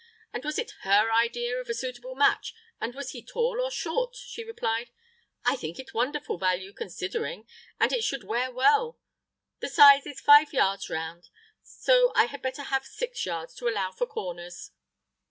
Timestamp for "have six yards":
12.63-13.53